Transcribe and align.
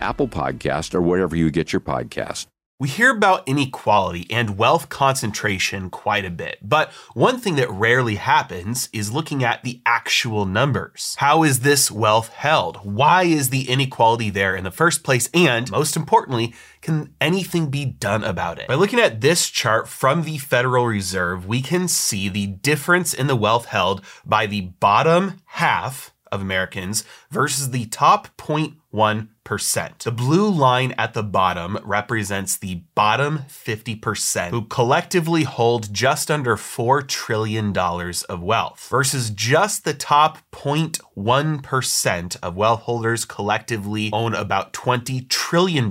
Apple 0.00 0.28
Podcast, 0.28 0.94
or 0.94 1.00
wherever 1.00 1.36
you 1.36 1.50
get 1.50 1.72
your 1.72 1.80
podcast. 1.80 2.46
We 2.80 2.88
hear 2.88 3.10
about 3.10 3.46
inequality 3.46 4.26
and 4.30 4.56
wealth 4.56 4.88
concentration 4.88 5.90
quite 5.90 6.24
a 6.24 6.30
bit, 6.30 6.60
but 6.62 6.90
one 7.12 7.36
thing 7.36 7.56
that 7.56 7.70
rarely 7.70 8.14
happens 8.14 8.88
is 8.90 9.12
looking 9.12 9.44
at 9.44 9.62
the 9.62 9.82
actual 9.84 10.46
numbers. 10.46 11.14
How 11.18 11.42
is 11.42 11.60
this 11.60 11.90
wealth 11.90 12.30
held? 12.30 12.78
Why 12.78 13.24
is 13.24 13.50
the 13.50 13.68
inequality 13.68 14.30
there 14.30 14.56
in 14.56 14.64
the 14.64 14.70
first 14.70 15.04
place? 15.04 15.28
And 15.34 15.70
most 15.70 15.94
importantly, 15.94 16.54
can 16.80 17.12
anything 17.20 17.68
be 17.68 17.84
done 17.84 18.24
about 18.24 18.58
it? 18.58 18.68
By 18.68 18.76
looking 18.76 18.98
at 18.98 19.20
this 19.20 19.50
chart 19.50 19.86
from 19.86 20.22
the 20.22 20.38
Federal 20.38 20.86
Reserve, 20.86 21.46
we 21.46 21.60
can 21.60 21.86
see 21.86 22.30
the 22.30 22.46
difference 22.46 23.12
in 23.12 23.26
the 23.26 23.36
wealth 23.36 23.66
held 23.66 24.02
by 24.24 24.46
the 24.46 24.62
bottom 24.62 25.42
half 25.44 26.14
of 26.32 26.40
Americans 26.40 27.04
versus 27.30 27.72
the 27.72 27.84
top 27.86 28.28
0.1 28.38 29.28
the 29.50 30.12
blue 30.14 30.48
line 30.48 30.94
at 30.96 31.12
the 31.14 31.22
bottom 31.22 31.78
represents 31.82 32.56
the 32.56 32.82
bottom 32.94 33.40
50% 33.48 34.50
who 34.50 34.62
collectively 34.62 35.42
hold 35.42 35.92
just 35.92 36.30
under 36.30 36.56
$4 36.56 37.06
trillion 37.08 37.76
of 37.76 38.42
wealth 38.42 38.86
versus 38.88 39.30
just 39.30 39.84
the 39.84 39.94
top 39.94 40.38
0.1% 40.52 42.36
of 42.42 42.56
wealth 42.56 42.82
holders 42.82 43.24
collectively 43.24 44.10
own 44.12 44.34
about 44.34 44.72
$20 44.72 45.28
trillion 45.28 45.90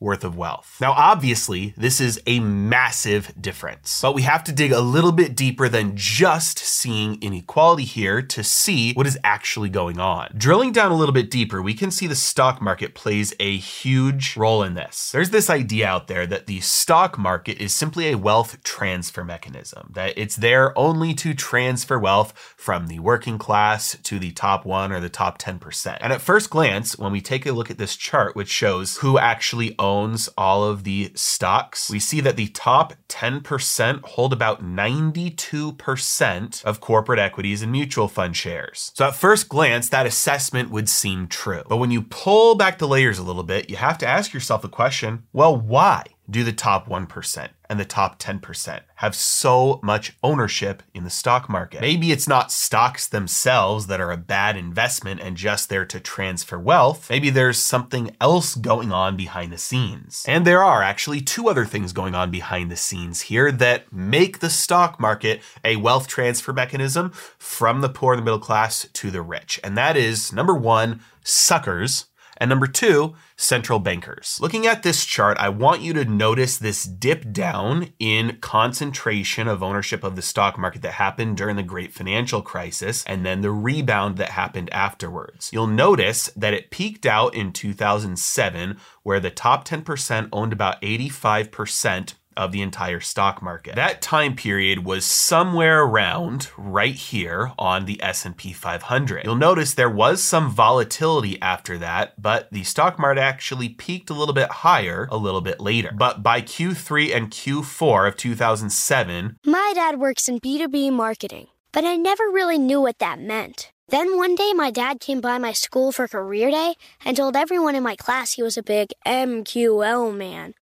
worth 0.00 0.24
of 0.24 0.36
wealth. 0.36 0.76
Now, 0.80 0.92
obviously, 0.92 1.72
this 1.76 2.00
is 2.00 2.20
a 2.26 2.40
massive 2.40 3.32
difference, 3.40 4.02
but 4.02 4.14
we 4.14 4.22
have 4.22 4.44
to 4.44 4.52
dig 4.52 4.72
a 4.72 4.80
little 4.80 5.12
bit 5.12 5.34
deeper 5.34 5.68
than 5.68 5.96
just 5.96 6.58
seeing 6.58 7.20
inequality 7.22 7.84
here 7.84 8.20
to 8.20 8.44
see 8.44 8.92
what 8.92 9.06
is 9.06 9.18
actually 9.24 9.70
going 9.70 9.98
on. 9.98 10.30
Drilling 10.36 10.72
down 10.72 10.92
a 10.92 10.96
little 10.96 11.14
bit 11.14 11.30
deeper, 11.30 11.62
we 11.62 11.74
can 11.74 11.90
see 11.90 12.06
the 12.06 12.14
stock 12.14 12.60
market 12.60 12.81
market 12.82 12.94
plays 12.96 13.32
a 13.38 13.58
huge 13.58 14.36
role 14.36 14.64
in 14.64 14.74
this. 14.74 15.12
There's 15.12 15.30
this 15.30 15.48
idea 15.48 15.86
out 15.86 16.08
there 16.08 16.26
that 16.26 16.46
the 16.46 16.58
stock 16.60 17.16
market 17.16 17.60
is 17.60 17.72
simply 17.72 18.10
a 18.10 18.18
wealth 18.18 18.60
transfer 18.64 19.22
mechanism, 19.22 19.92
that 19.94 20.14
it's 20.16 20.34
there 20.34 20.76
only 20.76 21.14
to 21.14 21.32
transfer 21.32 21.96
wealth 21.96 22.32
from 22.56 22.88
the 22.88 22.98
working 22.98 23.38
class 23.38 23.96
to 24.02 24.18
the 24.18 24.32
top 24.32 24.66
one 24.66 24.90
or 24.90 24.98
the 24.98 25.08
top 25.08 25.38
10%. 25.38 25.96
And 26.00 26.12
at 26.12 26.20
first 26.20 26.50
glance, 26.50 26.98
when 26.98 27.12
we 27.12 27.20
take 27.20 27.46
a 27.46 27.52
look 27.52 27.70
at 27.70 27.78
this 27.78 27.94
chart, 27.94 28.34
which 28.34 28.48
shows 28.48 28.96
who 28.96 29.16
actually 29.16 29.76
owns 29.78 30.28
all 30.36 30.64
of 30.64 30.82
the 30.82 31.12
stocks, 31.14 31.88
we 31.88 32.00
see 32.00 32.20
that 32.20 32.34
the 32.34 32.48
top 32.48 32.94
10% 33.08 34.02
hold 34.02 34.32
about 34.32 34.64
92% 34.64 36.64
of 36.64 36.80
corporate 36.80 37.20
equities 37.20 37.62
and 37.62 37.70
mutual 37.70 38.08
fund 38.08 38.36
shares. 38.36 38.90
So 38.94 39.06
at 39.06 39.14
first 39.14 39.48
glance, 39.48 39.88
that 39.90 40.06
assessment 40.06 40.70
would 40.70 40.88
seem 40.88 41.28
true. 41.28 41.62
But 41.68 41.76
when 41.76 41.92
you 41.92 42.02
pull 42.02 42.56
back 42.62 42.78
the 42.78 42.86
layers 42.86 43.18
a 43.18 43.24
little 43.24 43.42
bit, 43.42 43.68
you 43.68 43.74
have 43.74 43.98
to 43.98 44.06
ask 44.06 44.32
yourself 44.32 44.62
the 44.62 44.68
question 44.68 45.24
well, 45.32 45.56
why 45.56 46.04
do 46.30 46.44
the 46.44 46.52
top 46.52 46.88
1% 46.88 47.48
and 47.68 47.80
the 47.80 47.84
top 47.84 48.20
10% 48.20 48.80
have 48.94 49.16
so 49.16 49.80
much 49.82 50.16
ownership 50.22 50.84
in 50.94 51.02
the 51.02 51.10
stock 51.10 51.48
market? 51.48 51.80
Maybe 51.80 52.12
it's 52.12 52.28
not 52.28 52.52
stocks 52.52 53.08
themselves 53.08 53.88
that 53.88 54.00
are 54.00 54.12
a 54.12 54.16
bad 54.16 54.56
investment 54.56 55.20
and 55.20 55.36
just 55.36 55.70
there 55.70 55.84
to 55.86 55.98
transfer 55.98 56.56
wealth. 56.56 57.10
Maybe 57.10 57.30
there's 57.30 57.58
something 57.58 58.14
else 58.20 58.54
going 58.54 58.92
on 58.92 59.16
behind 59.16 59.52
the 59.52 59.58
scenes. 59.58 60.24
And 60.28 60.46
there 60.46 60.62
are 60.62 60.84
actually 60.84 61.20
two 61.20 61.48
other 61.48 61.64
things 61.64 61.92
going 61.92 62.14
on 62.14 62.30
behind 62.30 62.70
the 62.70 62.76
scenes 62.76 63.22
here 63.22 63.50
that 63.50 63.92
make 63.92 64.38
the 64.38 64.50
stock 64.50 65.00
market 65.00 65.42
a 65.64 65.74
wealth 65.76 66.06
transfer 66.06 66.52
mechanism 66.52 67.10
from 67.38 67.80
the 67.80 67.88
poor 67.88 68.12
and 68.12 68.20
the 68.20 68.24
middle 68.24 68.38
class 68.38 68.86
to 68.92 69.10
the 69.10 69.20
rich. 69.20 69.58
And 69.64 69.76
that 69.76 69.96
is 69.96 70.32
number 70.32 70.54
one, 70.54 71.00
suckers 71.24 72.06
and 72.42 72.48
number 72.48 72.66
two, 72.66 73.14
central 73.36 73.78
bankers. 73.78 74.36
Looking 74.40 74.66
at 74.66 74.82
this 74.82 75.04
chart, 75.04 75.38
I 75.38 75.48
want 75.48 75.80
you 75.80 75.92
to 75.92 76.04
notice 76.04 76.58
this 76.58 76.82
dip 76.82 77.32
down 77.32 77.90
in 78.00 78.38
concentration 78.40 79.46
of 79.46 79.62
ownership 79.62 80.02
of 80.02 80.16
the 80.16 80.22
stock 80.22 80.58
market 80.58 80.82
that 80.82 80.94
happened 80.94 81.36
during 81.36 81.54
the 81.54 81.62
great 81.62 81.92
financial 81.92 82.42
crisis 82.42 83.04
and 83.06 83.24
then 83.24 83.42
the 83.42 83.52
rebound 83.52 84.16
that 84.16 84.30
happened 84.30 84.70
afterwards. 84.72 85.50
You'll 85.52 85.68
notice 85.68 86.30
that 86.34 86.52
it 86.52 86.72
peaked 86.72 87.06
out 87.06 87.32
in 87.32 87.52
2007 87.52 88.76
where 89.04 89.20
the 89.20 89.30
top 89.30 89.64
10% 89.64 90.28
owned 90.32 90.52
about 90.52 90.82
85% 90.82 92.14
of 92.36 92.52
the 92.52 92.62
entire 92.62 93.00
stock 93.00 93.42
market. 93.42 93.74
That 93.74 94.02
time 94.02 94.34
period 94.36 94.84
was 94.84 95.04
somewhere 95.04 95.82
around 95.82 96.48
right 96.56 96.94
here 96.94 97.52
on 97.58 97.84
the 97.84 98.02
S&P 98.02 98.52
500. 98.52 99.24
You'll 99.24 99.36
notice 99.36 99.74
there 99.74 99.90
was 99.90 100.22
some 100.22 100.50
volatility 100.50 101.40
after 101.40 101.78
that, 101.78 102.20
but 102.20 102.50
the 102.50 102.64
stock 102.64 102.98
market 102.98 103.20
actually 103.20 103.68
peaked 103.68 104.10
a 104.10 104.14
little 104.14 104.34
bit 104.34 104.50
higher 104.50 105.08
a 105.10 105.16
little 105.16 105.40
bit 105.40 105.60
later. 105.60 105.92
But 105.96 106.22
by 106.22 106.40
Q3 106.42 107.14
and 107.14 107.30
Q4 107.30 108.08
of 108.08 108.16
2007, 108.16 109.36
My 109.44 109.72
dad 109.74 109.98
works 109.98 110.28
in 110.28 110.40
B2B 110.40 110.92
marketing, 110.92 111.48
but 111.72 111.84
I 111.84 111.96
never 111.96 112.24
really 112.24 112.58
knew 112.58 112.80
what 112.80 112.98
that 112.98 113.18
meant. 113.20 113.72
Then 113.88 114.16
one 114.16 114.34
day, 114.34 114.54
my 114.54 114.70
dad 114.70 115.00
came 115.00 115.20
by 115.20 115.36
my 115.36 115.52
school 115.52 115.92
for 115.92 116.08
career 116.08 116.50
day 116.50 116.76
and 117.04 117.14
told 117.14 117.36
everyone 117.36 117.74
in 117.74 117.82
my 117.82 117.94
class 117.94 118.32
he 118.32 118.42
was 118.42 118.56
a 118.56 118.62
big 118.62 118.88
MQL 119.06 120.16
man. 120.16 120.54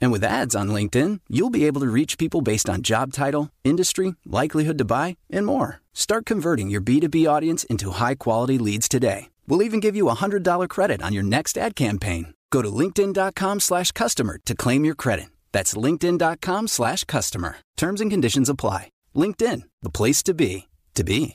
And 0.00 0.12
with 0.12 0.24
ads 0.24 0.54
on 0.54 0.68
LinkedIn, 0.68 1.20
you'll 1.28 1.50
be 1.50 1.66
able 1.66 1.80
to 1.80 1.88
reach 1.88 2.18
people 2.18 2.40
based 2.40 2.70
on 2.70 2.82
job 2.82 3.12
title, 3.12 3.50
industry, 3.64 4.14
likelihood 4.24 4.78
to 4.78 4.84
buy, 4.84 5.16
and 5.30 5.46
more. 5.46 5.80
Start 5.94 6.26
converting 6.26 6.70
your 6.70 6.80
B2B 6.80 7.28
audience 7.28 7.64
into 7.64 7.92
high 7.92 8.14
quality 8.14 8.58
leads 8.58 8.88
today. 8.88 9.30
We'll 9.46 9.62
even 9.62 9.80
give 9.80 9.96
you 9.96 10.08
a 10.08 10.16
$100 10.16 10.68
credit 10.68 11.02
on 11.02 11.12
your 11.12 11.24
next 11.24 11.58
ad 11.58 11.74
campaign. 11.74 12.34
Go 12.50 12.62
to 12.62 12.70
linkedin.com 12.70 13.60
slash 13.60 13.92
customer 13.92 14.38
to 14.46 14.54
claim 14.54 14.84
your 14.84 14.94
credit. 14.94 15.30
That's 15.52 15.74
linkedin.com 15.74 16.68
slash 16.68 17.04
customer. 17.04 17.56
Terms 17.76 18.00
and 18.00 18.10
conditions 18.10 18.48
apply. 18.48 18.90
LinkedIn, 19.14 19.62
the 19.82 19.90
place 19.90 20.22
to 20.24 20.34
be, 20.34 20.68
to 20.94 21.04
be. 21.04 21.34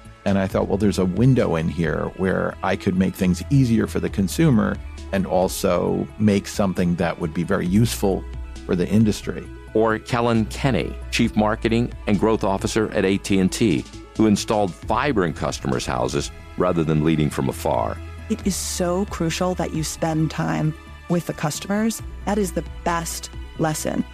And 0.25 0.37
I 0.37 0.47
thought, 0.47 0.67
well, 0.67 0.77
there's 0.77 0.99
a 0.99 1.05
window 1.05 1.55
in 1.55 1.67
here 1.67 2.11
where 2.17 2.55
I 2.63 2.75
could 2.75 2.95
make 2.95 3.15
things 3.15 3.43
easier 3.49 3.87
for 3.87 3.99
the 3.99 4.09
consumer 4.09 4.77
and 5.11 5.25
also 5.25 6.07
make 6.19 6.47
something 6.47 6.95
that 6.95 7.19
would 7.19 7.33
be 7.33 7.43
very 7.43 7.65
useful 7.65 8.23
for 8.65 8.75
the 8.75 8.87
industry. 8.87 9.47
Or 9.73 9.97
Kellyn 9.99 10.45
Kenny, 10.45 10.95
Chief 11.11 11.35
Marketing 11.35 11.91
and 12.07 12.19
Growth 12.19 12.43
Officer 12.43 12.91
at 12.91 13.05
AT&T, 13.05 13.85
who 14.17 14.27
installed 14.27 14.73
fiber 14.73 15.25
in 15.25 15.33
customers' 15.33 15.85
houses 15.85 16.31
rather 16.57 16.83
than 16.83 17.03
leading 17.03 17.29
from 17.29 17.49
afar. 17.49 17.97
It 18.29 18.45
is 18.45 18.55
so 18.55 19.05
crucial 19.05 19.55
that 19.55 19.73
you 19.73 19.83
spend 19.83 20.31
time 20.31 20.73
with 21.09 21.27
the 21.27 21.33
customers. 21.33 22.01
That 22.25 22.37
is 22.37 22.53
the 22.53 22.63
best 22.83 23.29
lesson. 23.59 24.05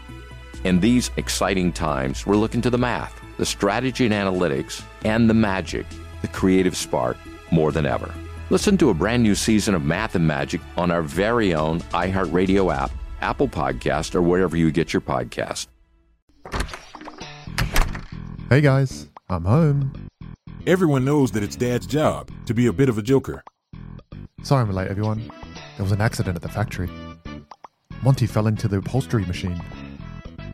In 0.63 0.79
these 0.79 1.11
exciting 1.17 1.71
times, 1.71 2.25
we're 2.25 2.35
looking 2.35 2.61
to 2.61 2.69
the 2.69 2.77
math, 2.77 3.21
the 3.37 3.45
strategy 3.45 4.05
and 4.05 4.13
analytics, 4.13 4.83
and 5.05 5.29
the 5.29 5.33
magic, 5.33 5.85
the 6.21 6.27
creative 6.27 6.75
spark, 6.75 7.17
more 7.51 7.71
than 7.71 7.85
ever. 7.85 8.13
Listen 8.49 8.77
to 8.77 8.89
a 8.89 8.93
brand 8.93 9.23
new 9.23 9.35
season 9.35 9.75
of 9.75 9.83
Math 9.83 10.15
and 10.15 10.25
Magic 10.25 10.61
on 10.75 10.89
our 10.89 11.01
very 11.01 11.53
own 11.53 11.81
iHeartRadio 11.91 12.73
app, 12.73 12.91
Apple 13.21 13.47
Podcast, 13.47 14.15
or 14.15 14.21
wherever 14.21 14.57
you 14.57 14.71
get 14.71 14.93
your 14.93 15.01
podcast. 15.01 15.67
Hey 18.49 18.61
guys, 18.61 19.07
I'm 19.29 19.43
home. 19.43 20.09
Everyone 20.65 21.05
knows 21.05 21.31
that 21.31 21.43
it's 21.43 21.55
Dad's 21.55 21.85
job 21.85 22.29
to 22.45 22.53
be 22.53 22.67
a 22.67 22.73
bit 22.73 22.89
of 22.89 22.97
a 22.97 23.01
joker. 23.01 23.43
Sorry 24.43 24.61
I'm 24.61 24.71
late, 24.71 24.87
everyone. 24.87 25.29
There 25.75 25.83
was 25.83 25.91
an 25.91 26.01
accident 26.01 26.35
at 26.35 26.41
the 26.41 26.49
factory. 26.49 26.89
Monty 28.01 28.25
fell 28.27 28.47
into 28.47 28.67
the 28.67 28.77
upholstery 28.77 29.25
machine. 29.25 29.61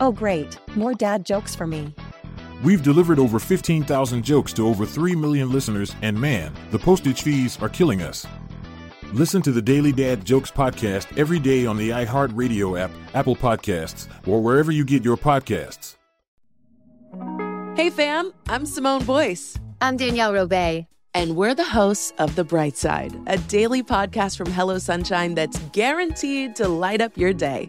Oh, 0.00 0.12
great. 0.12 0.58
More 0.76 0.94
dad 0.94 1.24
jokes 1.24 1.54
for 1.54 1.66
me. 1.66 1.94
We've 2.62 2.82
delivered 2.82 3.18
over 3.18 3.38
15,000 3.38 4.22
jokes 4.22 4.52
to 4.54 4.66
over 4.66 4.84
3 4.84 5.14
million 5.14 5.50
listeners, 5.50 5.94
and 6.02 6.18
man, 6.20 6.52
the 6.70 6.78
postage 6.78 7.22
fees 7.22 7.60
are 7.62 7.68
killing 7.68 8.02
us. 8.02 8.26
Listen 9.12 9.42
to 9.42 9.50
the 9.50 9.62
Daily 9.62 9.92
Dad 9.92 10.24
Jokes 10.24 10.50
podcast 10.50 11.18
every 11.18 11.38
day 11.38 11.66
on 11.66 11.76
the 11.76 11.90
iHeartRadio 11.90 12.78
app, 12.78 12.90
Apple 13.14 13.34
Podcasts, 13.34 14.08
or 14.26 14.40
wherever 14.40 14.70
you 14.70 14.84
get 14.84 15.04
your 15.04 15.16
podcasts. 15.16 15.96
Hey, 17.76 17.90
fam, 17.90 18.32
I'm 18.48 18.66
Simone 18.66 19.04
Boyce. 19.04 19.58
I'm 19.80 19.96
Danielle 19.96 20.32
Robay. 20.32 20.86
And 21.12 21.34
we're 21.34 21.56
the 21.56 21.64
hosts 21.64 22.12
of 22.18 22.36
The 22.36 22.44
Bright 22.44 22.76
Side, 22.76 23.16
a 23.26 23.36
daily 23.38 23.82
podcast 23.82 24.36
from 24.36 24.52
Hello 24.52 24.78
Sunshine 24.78 25.34
that's 25.34 25.58
guaranteed 25.72 26.54
to 26.56 26.68
light 26.68 27.00
up 27.00 27.16
your 27.16 27.32
day. 27.32 27.68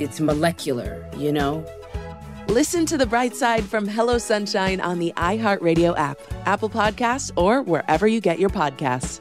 it's 0.00 0.20
molecular, 0.20 1.04
you 1.16 1.32
know? 1.32 1.64
Listen 2.48 2.84
to 2.86 2.98
the 2.98 3.06
bright 3.06 3.34
side 3.34 3.64
from 3.64 3.86
Hello 3.86 4.18
Sunshine 4.18 4.80
on 4.80 4.98
the 4.98 5.12
iHeartRadio 5.16 5.96
app, 5.96 6.18
Apple 6.46 6.68
Podcasts, 6.68 7.30
or 7.36 7.62
wherever 7.62 8.06
you 8.06 8.20
get 8.20 8.38
your 8.38 8.50
podcasts. 8.50 9.20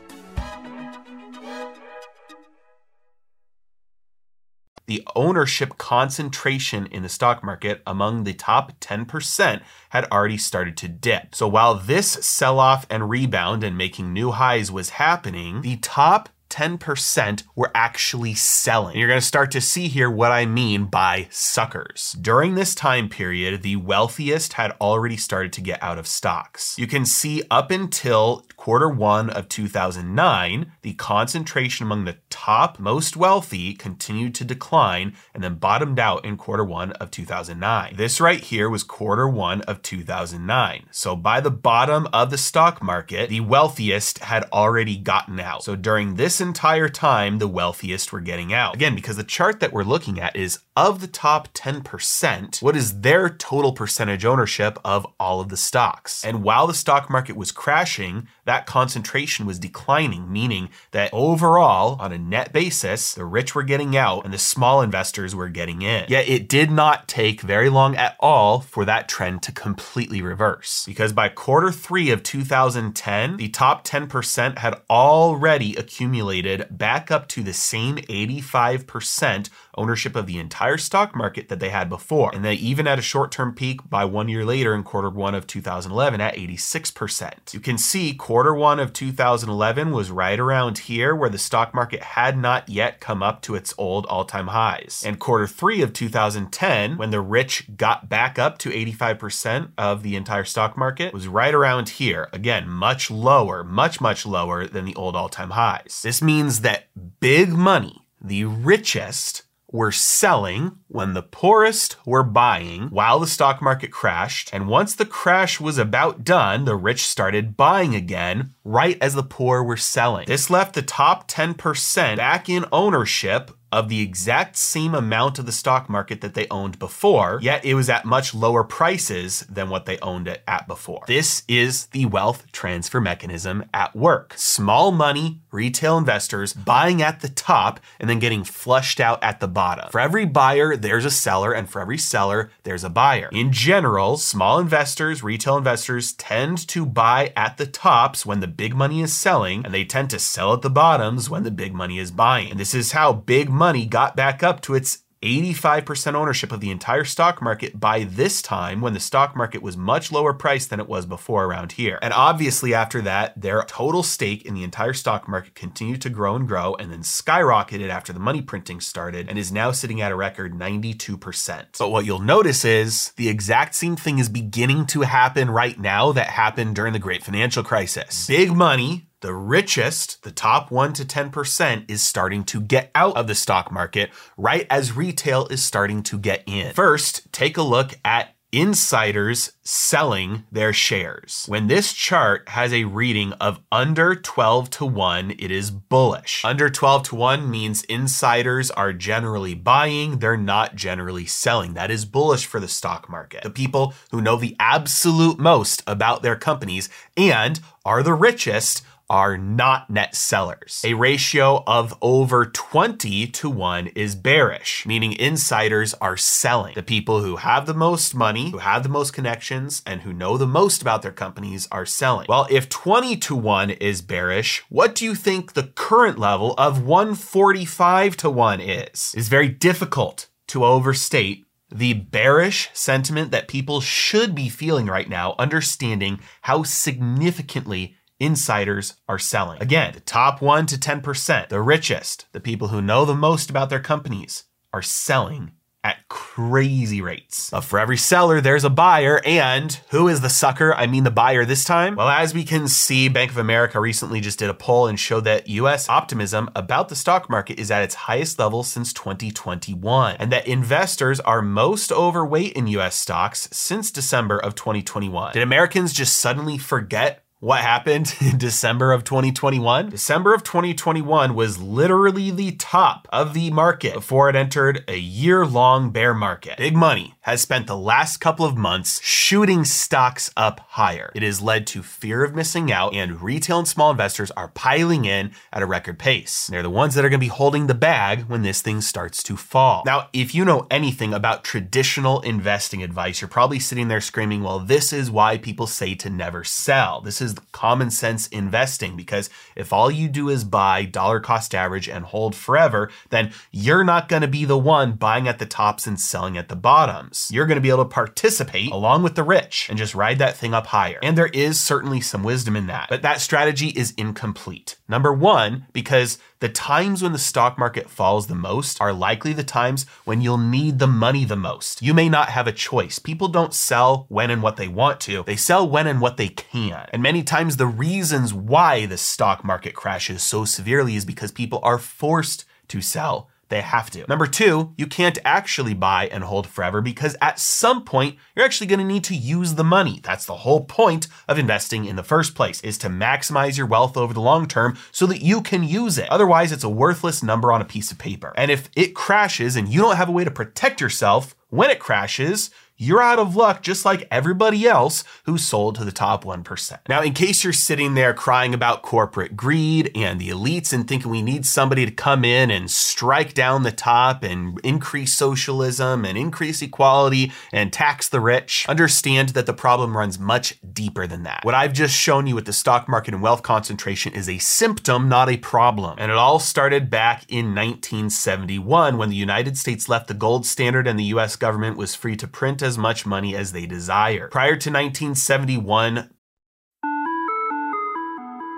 the 4.92 5.08
ownership 5.16 5.78
concentration 5.78 6.86
in 6.88 7.02
the 7.02 7.08
stock 7.08 7.42
market 7.46 7.82
among 7.88 8.26
the 8.26 8.34
top 8.34 8.78
10% 8.82 9.62
had 9.92 10.04
already 10.12 10.38
started 10.38 10.76
to 10.76 10.90
dip. 10.90 11.34
So 11.34 11.48
while 11.48 11.76
this 11.76 12.12
sell 12.12 12.60
off 12.60 12.86
and 12.90 13.10
rebound 13.10 13.64
and 13.64 13.78
making 13.78 14.12
new 14.12 14.32
highs 14.32 14.70
was 14.70 14.90
happening, 14.90 15.62
the 15.62 15.78
top 15.78 16.28
10% 16.52 17.44
were 17.56 17.72
actually 17.74 18.36
selling. 18.36 18.98
You're 18.98 19.08
going 19.08 19.20
to 19.20 19.26
start 19.26 19.50
to 19.52 19.62
see 19.62 19.88
here 19.88 20.12
what 20.12 20.32
I 20.32 20.46
mean 20.46 20.86
by 20.86 21.28
suckers. 21.32 22.16
During 22.20 22.56
this 22.56 22.76
time 22.76 23.10
period, 23.10 23.64
the 23.64 23.78
wealthiest 23.78 24.54
had 24.54 24.72
already 24.82 25.18
started 25.18 25.54
to 25.54 25.62
get 25.62 25.82
out 25.82 25.98
of 25.98 26.08
stocks. 26.08 26.78
You 26.78 26.88
can 26.88 27.06
see 27.06 27.44
up 27.50 27.72
until 27.72 28.46
quarter 28.58 28.90
one 28.90 29.30
of 29.30 29.48
2009, 29.50 30.72
the 30.82 30.94
concentration 30.94 31.86
among 31.86 32.06
the 32.06 32.18
top 32.30 32.80
most 32.80 33.16
wealthy 33.16 33.74
continued 33.74 34.36
to 34.36 34.44
decline 34.44 35.16
and 35.34 35.44
then 35.44 35.56
bottomed 35.56 36.00
out 36.00 36.26
in 36.26 36.36
quarter 36.36 36.64
one 36.64 36.92
of 36.94 37.10
2009. 37.10 37.96
This 37.96 38.20
right 38.20 38.42
here 38.42 38.70
was 38.70 38.84
quarter 38.84 39.28
one 39.28 39.62
of 39.62 39.82
2009. 39.82 40.86
So 40.92 41.16
by 41.16 41.40
the 41.40 41.50
bottom 41.50 42.08
of 42.12 42.30
the 42.30 42.38
stock 42.38 42.84
market, 42.84 43.30
the 43.30 43.40
wealthiest 43.40 44.20
had 44.20 44.44
already 44.52 44.98
gotten 44.98 45.40
out. 45.40 45.64
So 45.64 45.76
during 45.76 46.16
this 46.16 46.41
entire 46.42 46.90
time, 46.90 47.38
the 47.38 47.48
wealthiest 47.48 48.12
were 48.12 48.20
getting 48.20 48.54
out. 48.54 48.76
Again, 48.76 48.96
because 48.96 49.16
the 49.16 49.24
chart 49.24 49.60
that 49.60 49.72
we're 49.72 49.84
looking 49.84 50.20
at 50.20 50.36
is 50.36 50.60
of 50.76 51.02
the 51.02 51.08
top 51.08 51.54
10%, 51.54 52.62
what 52.62 52.78
is 52.78 53.02
their 53.02 53.30
total 53.30 53.74
percentage 53.74 54.24
ownership 54.24 54.80
of 54.86 55.06
all 55.20 55.42
of 55.42 55.50
the 55.50 55.58
stocks? 55.58 56.24
And 56.24 56.44
while 56.44 56.66
the 56.66 56.74
stock 56.74 57.10
market 57.10 57.36
was 57.36 57.52
crashing, 57.52 58.28
that 58.46 58.66
concentration 58.66 59.46
was 59.46 59.60
declining, 59.60 60.32
meaning 60.32 60.70
that 60.92 61.10
overall, 61.12 61.98
on 62.00 62.14
a 62.14 62.18
net 62.18 62.54
basis, 62.54 63.14
the 63.14 63.26
rich 63.26 63.54
were 63.54 63.64
getting 63.64 63.98
out 63.98 64.24
and 64.24 64.34
the 64.34 64.38
small 64.38 64.82
investors 64.82 65.36
were 65.36 65.50
getting 65.50 65.82
in. 65.82 66.06
Yet 66.08 66.30
it 66.30 66.48
did 66.48 66.72
not 66.72 67.08
take 67.08 67.42
very 67.42 67.70
long 67.70 67.96
at 67.98 68.16
all 68.20 68.62
for 68.62 68.86
that 68.86 69.10
trend 69.10 69.44
to 69.44 69.52
completely 69.52 70.22
reverse. 70.22 70.86
Because 70.86 71.12
by 71.12 71.28
quarter 71.28 71.72
three 71.72 72.12
of 72.12 72.24
2010, 72.24 73.38
the 73.38 73.50
top 73.50 73.86
10% 73.86 74.58
had 74.58 74.82
already 74.90 75.76
accumulated 75.76 76.68
back 76.70 77.12
up 77.12 77.28
to 77.30 77.44
the 77.44 77.54
same 77.54 77.98
85% 77.98 79.50
ownership 79.76 80.16
of 80.16 80.28
the 80.28 80.40
entire 80.40 80.78
stock 80.78 81.16
market 81.16 81.50
that 81.50 81.60
they 81.60 81.70
had 81.70 81.90
before. 81.90 82.32
And 82.34 82.44
they 82.44 82.54
even 82.56 82.86
had 82.86 83.00
a 83.00 83.04
short 83.04 83.32
term 83.32 83.54
peak 83.54 83.90
by 83.90 84.06
one 84.06 84.30
year 84.30 84.46
later 84.46 84.74
in 84.74 84.84
quarter 84.84 85.10
one 85.10 85.36
of 85.36 85.48
2011 85.48 86.22
at 86.22 86.36
86%. 86.36 87.54
You 87.54 87.60
can 87.60 87.78
see 87.78 88.14
quarter 88.14 88.54
one 88.54 88.80
of 88.80 88.94
2011 88.94 89.92
was 89.92 90.12
right 90.12 90.40
around 90.40 90.80
here 90.80 91.16
where 91.16 91.30
the 91.30 91.38
stock 91.38 91.74
market 91.74 92.02
had 92.02 92.38
not 92.38 92.70
yet 92.70 93.00
come 93.00 93.24
up 93.24 93.42
to 93.44 93.56
its 93.56 93.74
old 93.78 94.06
all 94.06 94.26
time 94.26 94.48
highs. 94.48 95.04
And 95.06 95.20
quarter 95.20 95.48
three 95.48 95.82
of 95.82 95.94
2010, 95.94 96.98
when 96.98 97.12
the 97.12 97.22
rich 97.22 97.76
got 97.78 98.10
back 98.10 98.38
up 98.38 98.58
to 98.60 98.70
85% 98.70 99.72
of 99.78 100.04
the 100.04 100.16
entire 100.16 100.46
stock 100.46 100.78
market, 100.78 101.14
was 101.14 101.28
right 101.28 101.54
around 101.54 101.90
here. 101.90 102.30
Again, 102.34 102.68
much 102.68 103.10
lower, 103.12 103.64
much, 103.64 104.02
much 104.02 104.26
lower 104.26 104.68
than 104.68 104.86
the 104.86 104.96
old 104.96 105.16
all 105.16 105.30
time 105.30 105.52
highs. 105.52 106.02
This 106.04 106.22
means 106.22 106.62
that 106.62 106.86
big 107.20 107.50
money, 107.50 108.06
the 108.22 108.46
richest, 108.46 109.44
were 109.72 109.92
selling 109.92 110.78
when 110.88 111.14
the 111.14 111.22
poorest 111.22 111.96
were 112.06 112.24
buying 112.24 112.90
while 112.90 113.20
the 113.20 113.28
stock 113.28 113.62
market 113.62 113.92
crashed. 113.92 114.50
And 114.54 114.68
once 114.68 114.96
the 114.96 115.06
crash 115.06 115.60
was 115.60 115.78
about 115.78 116.24
done, 116.24 116.66
the 116.66 116.76
rich 116.76 117.08
started 117.08 117.56
buying 117.56 117.96
again 117.96 118.54
right 118.64 118.98
as 119.02 119.16
the 119.16 119.24
poor 119.24 119.64
were 119.64 119.78
selling. 119.78 120.26
This 120.28 120.50
left 120.50 120.76
the 120.76 120.82
top 120.82 121.28
10% 121.30 122.18
back 122.18 122.50
in 122.50 122.66
ownership 122.72 123.52
of 123.72 123.88
the 123.88 124.02
exact 124.02 124.58
same 124.58 124.94
amount 124.94 125.40
of 125.40 125.46
the 125.46 125.52
stock 125.52 125.90
market 125.90 126.22
that 126.22 126.34
they 126.34 126.48
owned 126.50 126.78
before, 126.78 127.40
yet 127.42 127.64
it 127.64 127.74
was 127.74 127.90
at 127.90 128.06
much 128.06 128.34
lower 128.34 128.64
prices 128.64 129.46
than 129.50 129.70
what 129.70 129.86
they 129.86 129.98
owned 130.00 130.28
it 130.28 130.44
at 130.48 130.68
before. 130.68 131.04
This 131.08 131.44
is 131.48 131.86
the 131.88 132.06
wealth 132.06 132.52
transfer 132.52 133.00
mechanism 133.00 133.64
at 133.74 133.96
work. 133.96 134.34
Small 134.36 134.92
money, 134.92 135.41
retail 135.52 135.98
investors 135.98 136.54
buying 136.54 137.02
at 137.02 137.20
the 137.20 137.30
top 137.30 137.80
and 138.00 138.10
then 138.10 138.20
getting 138.20 138.44
flushed 138.44 139.00
out 139.00 139.24
at 139.24 139.40
the 139.40 139.48
bottom. 139.48 139.90
For 139.92 140.00
every 140.00 140.26
buyer, 140.26 140.76
there's 140.76 141.06
a 141.06 141.12
seller, 141.12 141.54
and 141.54 141.70
for 141.70 141.82
every 141.82 141.98
seller, 141.98 142.52
there's 142.64 142.84
a 142.84 142.90
buyer. 142.90 143.30
In 143.32 143.52
general, 143.52 144.18
small 144.18 144.60
investors, 144.60 145.24
retail 145.24 145.58
investors 145.58 146.14
tend 146.14 146.68
to 146.70 146.86
buy 146.86 147.34
at 147.36 147.58
the 147.58 147.68
tops 147.68 148.26
when 148.26 148.40
the 148.40 148.48
big 148.48 148.74
money 148.74 149.02
is 149.02 149.16
selling, 149.16 149.66
and 149.66 149.74
they 149.74 149.86
tend 149.86 150.10
to 150.12 150.20
sell 150.20 150.54
at 150.54 150.62
the 150.62 150.70
bottoms 150.70 151.30
when 151.30 151.44
the 151.44 151.52
big 151.52 151.74
money 151.74 152.00
is 152.00 152.12
buying. 152.12 152.52
And 152.52 152.60
this 152.60 152.74
is 152.74 152.94
how 152.94 153.14
big 153.14 153.50
money 153.50 153.86
got 153.86 154.16
back 154.16 154.44
up 154.44 154.62
to 154.62 154.76
its 154.76 155.00
85% 155.22 156.16
ownership 156.16 156.52
of 156.52 156.62
the 156.62 156.72
entire 156.72 157.04
stock 157.04 157.42
market 157.42 157.80
by 157.80 158.04
this 158.04 158.42
time 158.42 158.82
when 158.82 158.94
the 158.94 159.00
stock 159.00 159.36
market 159.36 159.62
was 159.62 159.78
much 159.78 160.12
lower 160.12 160.34
priced 160.34 160.72
than 160.72 160.80
it 160.80 160.88
was 160.88 161.06
before 161.06 161.46
around 161.46 161.74
here. 161.74 162.00
And 162.02 162.12
obviously, 162.14 162.74
after 162.74 163.02
that, 163.02 163.40
their 163.40 163.62
total 163.64 164.02
stake 164.02 164.46
in 164.46 164.56
the 164.56 164.64
entire 164.64 164.94
stock 164.94 165.28
market 165.28 165.54
continued 165.54 166.02
to 166.02 166.10
grow 166.10 166.36
and 166.36 166.48
grow 166.48 166.74
and 166.76 166.92
then 166.92 167.02
skyrocketed 167.02 167.90
after 167.90 168.12
the 168.12 168.20
money 168.20 168.42
printing 168.42 168.82
started 168.82 169.30
and 169.30 169.38
is 169.38 169.52
now 169.52 169.72
sitting 169.72 170.02
at 170.02 170.12
a 170.12 170.16
record 170.16 170.54
92%. 170.54 171.78
But 171.78 171.92
what 171.92 172.06
you'll 172.06 172.20
notice 172.20 172.66
is 172.66 173.12
the 173.12 173.30
exact 173.30 173.76
same 173.76 173.96
thing 173.96 174.18
is 174.18 174.28
beginning 174.28 174.88
to 174.88 175.02
happen 175.02 175.52
right 175.52 175.80
now 175.80 176.12
that 176.14 176.28
happened 176.28 176.76
during 176.76 176.94
the 176.94 177.00
great 177.00 177.24
financial 177.24 177.64
crisis. 177.64 178.26
Big 178.26 178.52
money 178.52 179.11
the 179.22 179.34
richest, 179.34 180.24
the 180.24 180.32
top 180.32 180.72
1 180.72 180.94
to 180.94 181.06
10%, 181.06 181.90
is 181.90 182.04
starting 182.04 182.44
to 182.46 182.60
get 182.60 182.92
out 182.94 183.16
of 183.16 183.28
the 183.28 183.36
stock 183.36 183.72
market 183.72 184.10
right 184.36 184.68
as 184.70 184.92
retail 184.96 185.48
is 185.48 185.64
starting 185.64 186.04
to 186.04 186.18
get 186.18 186.44
in. 186.46 186.74
First, 186.74 187.32
take 187.32 187.58
a 187.58 187.62
look 187.62 187.94
at 188.04 188.36
insiders 188.52 189.54
selling 189.64 190.44
their 190.52 190.74
shares. 190.74 191.46
When 191.48 191.68
this 191.68 191.94
chart 191.94 192.50
has 192.50 192.74
a 192.74 192.84
reading 192.84 193.34
of 193.34 193.62
under 193.72 194.16
12 194.16 194.70
to 194.72 194.86
1, 194.86 195.32
it 195.40 195.52
is 195.52 195.72
bullish. 195.72 196.42
Under 196.44 196.70
12 196.70 197.04
to 197.04 197.16
1 197.16 197.50
means 197.50 197.84
insiders 197.84 198.70
are 198.72 198.92
generally 198.92 199.54
buying, 199.54 200.20
they're 200.20 200.36
not 200.36 200.76
generally 200.76 201.26
selling. 201.26 201.76
That 201.76 201.92
is 201.92 202.06
bullish 202.06 202.46
for 202.46 202.60
the 202.60 202.68
stock 202.68 203.10
market. 203.10 203.44
The 203.44 203.50
people 203.50 203.94
who 204.12 204.22
know 204.22 204.36
the 204.36 204.56
absolute 204.60 205.40
most 205.40 205.84
about 205.88 206.22
their 206.22 206.36
companies 206.36 206.90
and 207.16 207.60
are 207.86 208.04
the 208.04 208.14
richest 208.14 208.84
are 209.12 209.38
not 209.38 209.90
net 209.90 210.16
sellers. 210.16 210.82
A 210.86 210.94
ratio 210.94 211.66
of 211.68 211.98
over 212.02 212.46
20 212.46 213.28
to 213.28 213.50
1 213.50 213.88
is 213.88 214.16
bearish, 214.16 214.86
meaning 214.88 215.12
insiders 215.12 215.94
are 215.96 216.16
selling. 216.16 216.74
The 216.76 216.82
people 216.82 217.22
who 217.22 217.36
have 217.36 217.66
the 217.66 217.74
most 217.74 218.16
money, 218.16 218.52
who 218.52 218.60
have 218.60 218.84
the 218.84 218.90
most 218.90 219.12
connections, 219.12 219.84
and 219.86 220.04
who 220.04 220.14
know 220.14 220.38
the 220.38 220.48
most 220.48 220.82
about 220.82 221.02
their 221.02 221.12
companies 221.12 221.68
are 221.74 221.86
selling. 221.86 222.28
Well, 222.30 222.48
if 222.50 222.70
20 222.70 223.18
to 223.18 223.36
1 223.36 223.72
is 223.72 224.02
bearish, 224.02 224.64
what 224.70 224.96
do 224.96 225.04
you 225.04 225.14
think 225.14 225.54
the 225.54 225.68
current 225.76 226.18
level 226.18 226.54
of 226.58 226.82
145 226.82 228.16
to 228.16 228.30
1 228.30 228.62
is? 228.62 229.14
It's 229.18 229.28
very 229.28 229.50
difficult 229.50 230.30
to 230.48 230.64
overstate 230.64 231.46
the 231.70 231.94
bearish 231.94 232.70
sentiment 232.74 233.32
that 233.32 233.48
people 233.48 233.82
should 233.82 234.36
be 234.36 234.50
feeling 234.50 234.88
right 234.88 235.10
now, 235.10 235.36
understanding 235.38 236.20
how 236.42 236.64
significantly 236.64 237.98
insiders 238.22 238.96
are 239.10 239.20
selling. 239.20 239.62
Again, 239.62 239.94
the 239.94 240.00
top 240.00 240.42
1 240.42 240.68
to 240.68 240.78
10%, 240.78 241.50
the 241.50 241.62
richest, 241.62 242.28
the 242.32 242.40
people 242.40 242.70
who 242.70 242.82
know 242.82 243.04
the 243.04 243.16
most 243.16 243.50
about 243.50 243.70
their 243.70 243.80
companies, 243.80 244.44
are 244.72 244.82
selling 244.82 245.52
at 245.84 246.08
crazy 246.10 247.02
rates. 247.02 247.50
But 247.50 247.62
for 247.62 247.80
every 247.80 247.98
seller, 247.98 248.40
there's 248.40 248.64
a 248.64 248.70
buyer. 248.70 249.20
And 249.26 249.74
who 249.90 250.08
is 250.08 250.22
the 250.22 250.30
sucker? 250.30 250.76
I 250.76 250.86
mean, 250.86 251.04
the 251.04 251.12
buyer 251.12 251.44
this 251.44 251.64
time? 251.66 251.96
Well, 251.96 252.08
as 252.08 252.34
we 252.34 252.44
can 252.44 252.68
see, 252.68 253.10
Bank 253.10 253.32
of 253.32 253.38
America 253.38 253.80
recently 253.80 254.22
just 254.22 254.40
did 254.40 254.50
a 254.50 254.54
poll 254.54 254.88
and 254.88 255.00
showed 255.00 255.24
that 255.24 255.48
US 255.50 255.90
optimism 255.90 256.50
about 256.56 256.90
the 256.90 256.96
stock 256.96 257.30
market 257.30 257.60
is 257.60 257.72
at 257.72 257.82
its 257.82 257.96
highest 257.96 258.38
level 258.38 258.64
since 258.64 258.94
2021, 258.94 260.18
and 260.20 260.32
that 260.32 260.48
investors 260.48 261.20
are 261.22 261.42
most 261.42 261.92
overweight 261.92 262.54
in 262.54 262.68
US 262.68 262.96
stocks 262.96 263.50
since 263.52 263.90
December 263.90 264.38
of 264.38 264.54
2021. 264.54 265.34
Did 265.34 265.42
Americans 265.42 265.94
just 265.94 266.18
suddenly 266.18 266.60
forget 266.60 267.24
what 267.42 267.60
happened 267.60 268.16
in 268.22 268.38
December 268.38 268.94
of 268.94 269.04
2021? 269.04 269.90
December 269.90 270.34
of 270.34 270.44
2021 270.44 271.36
was 271.36 271.62
literally 271.62 272.32
the 272.32 272.52
top 272.52 273.08
of 273.12 273.34
the 273.34 273.52
market 273.52 273.96
before 273.96 274.30
it 274.30 274.36
entered 274.36 274.86
a 274.88 274.98
year 274.98 275.46
long 275.46 275.90
bear 275.90 276.14
market. 276.14 276.58
Big 276.58 276.76
money 276.76 277.16
has 277.22 277.42
spent 277.42 277.68
the 277.68 277.78
last 277.78 278.18
couple 278.18 278.46
of 278.46 278.58
months 278.58 279.00
shooting 279.04 279.64
stocks 279.64 280.32
up 280.36 280.60
higher. 280.70 281.12
It 281.14 281.22
has 281.22 281.42
led 281.42 281.68
to 281.68 281.84
fear 281.84 282.24
of 282.24 282.34
missing 282.34 282.72
out, 282.72 282.96
and 282.96 283.22
retail 283.22 283.60
and 283.60 283.68
small 283.68 283.92
investors 283.92 284.32
are 284.32 284.48
piling 284.48 285.06
in 285.06 285.32
at 285.54 285.62
a 285.62 285.68
record 285.68 286.00
pace. 286.00 286.48
They're 286.48 286.64
the 286.64 286.70
ones 286.70 286.96
that 286.96 287.06
are 287.06 287.10
going 287.10 287.20
to 287.20 287.26
be 287.26 287.28
holding 287.28 287.68
the 287.68 287.76
bag 287.76 288.24
when 288.24 288.42
this 288.42 288.62
thing 288.62 288.82
starts 288.82 289.22
to 289.24 289.38
fall. 289.38 289.84
Now, 289.86 290.10
if 290.14 290.34
you 290.34 290.44
know 290.44 290.66
anything 290.72 291.14
about 291.14 291.44
traditional 291.44 292.22
investing 292.22 292.82
advice, 292.82 293.22
you're 293.22 293.28
probably 293.28 293.60
sitting 293.60 293.88
there 293.88 294.02
screaming, 294.02 294.42
well, 294.42 294.60
this 294.60 294.92
is 294.92 295.12
why 295.12 295.38
people 295.38 295.68
say 295.68 295.94
to 295.96 296.10
never 296.10 296.44
sell. 296.44 297.02
This 297.02 297.22
is 297.22 297.36
common 297.52 297.92
sense 297.92 298.28
investing 298.28 298.98
because 298.98 299.30
if 299.56 299.72
all 299.72 299.92
you 299.92 300.08
do 300.08 300.30
is 300.30 300.44
buy 300.44 300.86
dollar 300.86 301.20
cost 301.20 301.54
average 301.54 301.88
and 301.88 302.06
hold 302.06 302.36
forever, 302.36 302.90
then 303.10 303.32
you're 303.52 303.84
not 303.84 304.10
going 304.10 304.24
to 304.24 304.28
be 304.28 304.46
the 304.46 304.58
one 304.58 304.94
buying 304.94 305.28
at 305.28 305.38
the 305.38 305.46
tops 305.46 305.86
and 305.86 306.00
selling 306.00 306.38
at 306.38 306.50
the 306.50 306.56
bottom. 306.56 307.10
You're 307.30 307.46
going 307.46 307.58
to 307.58 307.62
be 307.62 307.70
able 307.70 307.84
to 307.84 307.90
participate 307.90 308.72
along 308.72 309.04
with 309.04 309.16
the 309.16 309.24
rich 309.24 309.68
and 309.70 309.78
just 309.78 309.96
ride 309.96 310.20
that 310.20 310.38
thing 310.38 310.54
up 310.54 310.68
higher. 310.68 311.00
And 311.04 311.18
there 311.18 311.28
is 311.28 311.60
certainly 311.60 312.02
some 312.02 312.24
wisdom 312.24 312.56
in 312.56 312.68
that, 312.68 312.88
but 312.90 313.02
that 313.02 313.22
strategy 313.22 313.70
is 313.70 313.94
incomplete. 313.98 314.78
Number 314.88 315.14
one, 315.14 315.68
because 315.74 316.18
the 316.40 316.50
times 316.50 317.04
when 317.04 317.12
the 317.12 317.20
stock 317.20 317.58
market 317.58 317.90
falls 317.90 318.28
the 318.28 318.36
most 318.36 318.82
are 318.82 318.94
likely 318.94 319.34
the 319.34 319.44
times 319.44 319.86
when 320.06 320.22
you'll 320.22 320.38
need 320.38 320.80
the 320.80 320.88
money 320.88 321.24
the 321.24 321.36
most. 321.36 321.82
You 321.82 321.94
may 321.94 322.10
not 322.10 322.30
have 322.30 322.48
a 322.48 322.52
choice. 322.52 323.00
People 323.00 323.28
don't 323.28 323.54
sell 323.54 324.06
when 324.10 324.32
and 324.32 324.42
what 324.42 324.58
they 324.58 324.68
want 324.68 325.00
to, 325.02 325.24
they 325.24 325.36
sell 325.36 325.68
when 325.68 325.88
and 325.88 326.02
what 326.02 326.18
they 326.18 326.30
can. 326.30 326.88
And 326.92 327.04
many 327.04 327.24
times 327.24 327.58
the 327.58 327.68
reasons 327.68 328.34
why 328.34 328.86
the 328.86 328.98
stock 328.98 329.44
market 329.44 329.76
crashes 329.76 330.24
so 330.24 330.46
severely 330.46 330.96
is 330.96 331.06
because 331.06 331.32
people 331.32 331.60
are 331.64 331.78
forced 331.78 332.46
to 332.70 332.82
sell 332.82 333.30
they 333.52 333.62
have 333.62 333.92
to. 333.92 334.06
Number 334.08 334.26
two, 334.26 334.74
you 334.78 334.88
can't 334.88 335.20
actually 335.24 335.76
buy 335.76 336.08
and 336.08 336.24
hold 336.24 336.48
forever 336.48 336.82
because 336.82 337.16
at 337.22 337.38
some 337.38 337.84
point 337.84 338.18
you're 338.36 338.46
actually 338.46 338.66
going 338.66 338.80
to 338.80 338.86
need 338.86 339.04
to 339.04 339.16
use 339.16 339.54
the 339.54 339.64
money. 339.64 340.00
That's 340.02 340.26
the 340.26 340.38
whole 340.38 340.66
point 340.66 341.08
of 341.28 341.38
investing 341.38 341.86
in 341.86 341.96
the 341.96 342.04
first 342.04 342.34
place 342.34 342.62
is 342.62 342.80
to 342.80 342.90
maximize 342.90 343.58
your 343.58 343.68
wealth 343.68 343.96
over 343.96 344.14
the 344.14 344.20
long 344.20 344.48
term 344.48 344.78
so 344.92 345.06
that 345.06 345.22
you 345.22 345.42
can 345.44 345.64
use 345.64 346.00
it. 346.00 346.10
Otherwise, 346.10 346.52
it's 346.52 346.64
a 346.64 346.70
worthless 346.70 347.22
number 347.22 347.52
on 347.52 347.62
a 347.62 347.66
piece 347.66 347.92
of 347.92 348.00
paper. 348.00 348.34
And 348.36 348.50
if 348.50 348.70
it 348.76 348.96
crashes 348.96 349.56
and 349.56 349.70
you 349.70 349.82
don't 349.82 349.98
have 349.98 350.10
a 350.10 350.14
way 350.14 350.24
to 350.24 350.32
protect 350.32 350.82
yourself 350.82 351.36
when 351.50 351.70
it 351.70 351.80
crashes, 351.80 352.50
you're 352.82 353.02
out 353.02 353.20
of 353.20 353.36
luck 353.36 353.62
just 353.62 353.86
like 353.86 354.08
everybody 354.10 354.66
else 354.66 355.04
who 355.26 355.38
sold 355.38 355.76
to 355.76 355.86
the 355.86 355.92
top 355.92 356.24
1%. 356.24 356.80
Now, 356.90 357.04
in 357.04 357.14
case 357.14 357.44
you're 357.44 357.54
sitting 357.54 357.94
there 357.94 358.12
crying 358.12 358.56
about 358.56 358.82
corporate 358.82 359.38
greed 359.38 359.92
and 359.94 360.20
the 360.20 360.30
elites 360.30 360.74
and 360.74 360.88
thinking 360.88 361.12
we 361.12 361.22
need 361.22 361.46
somebody 361.46 361.86
to 361.86 361.92
come 361.92 362.26
in 362.26 362.50
and 362.50 362.72
strike 362.72 363.36
down 363.36 363.62
the 363.62 363.72
top 363.72 364.24
and 364.24 364.60
increase 364.64 365.14
socialism 365.14 366.06
and 366.06 366.18
increase 366.18 366.64
equality 366.64 367.32
and 367.54 367.72
tax 367.72 368.10
the 368.10 368.20
rich, 368.20 368.66
understand 368.68 369.30
that 369.30 369.46
the 369.46 369.54
problem 369.54 369.96
runs 369.96 370.18
much 370.18 370.58
deeper 370.74 371.06
than 371.06 371.22
that. 371.22 371.46
What 371.46 371.54
I've 371.54 371.74
just 371.74 371.96
shown 371.96 372.26
you 372.26 372.34
with 372.34 372.46
the 372.46 372.54
stock 372.54 372.90
market 372.90 373.14
and 373.14 373.22
wealth 373.22 373.44
concentration 373.44 374.14
is 374.14 374.28
a 374.28 374.40
symptom, 374.40 375.08
not 375.08 375.30
a 375.30 375.38
problem. 375.38 375.98
And 376.00 376.12
it 376.12 376.18
all 376.18 376.40
started 376.40 376.90
back 376.90 377.26
in 377.30 377.54
1971 377.54 378.98
when 378.98 379.10
the 379.10 379.16
United 379.16 379.56
States 379.56 379.88
left 379.88 380.08
the 380.08 380.16
gold 380.16 380.48
standard 380.48 380.88
and 380.88 380.98
the 380.98 381.14
US 381.16 381.36
government 381.36 381.78
was 381.78 381.94
free 381.94 382.16
to 382.16 382.28
print 382.28 382.64
as 382.71 382.71
as 382.72 382.78
much 382.78 383.06
money 383.06 383.36
as 383.36 383.52
they 383.52 383.66
desire. 383.66 384.30
Prior 384.30 384.56
to 384.56 384.70
1971, 384.70 386.10